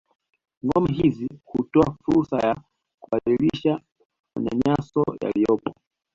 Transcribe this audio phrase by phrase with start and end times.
[0.65, 2.61] Ngoma hizi hutoa fursa ya
[2.99, 3.81] kubadilisha
[4.35, 5.73] manyanyaso yaliyopo